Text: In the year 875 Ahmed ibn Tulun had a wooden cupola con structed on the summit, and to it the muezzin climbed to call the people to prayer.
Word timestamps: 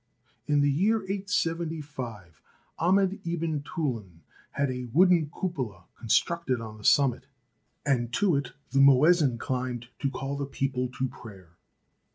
In 0.47 0.61
the 0.61 0.71
year 0.71 1.03
875 1.03 2.41
Ahmed 2.79 3.21
ibn 3.23 3.61
Tulun 3.61 4.21
had 4.53 4.71
a 4.71 4.85
wooden 4.85 5.29
cupola 5.29 5.83
con 5.95 6.07
structed 6.07 6.59
on 6.59 6.79
the 6.79 6.83
summit, 6.83 7.27
and 7.85 8.11
to 8.13 8.35
it 8.35 8.53
the 8.71 8.79
muezzin 8.81 9.37
climbed 9.37 9.89
to 9.99 10.09
call 10.09 10.35
the 10.37 10.47
people 10.47 10.87
to 10.97 11.07
prayer. 11.07 11.49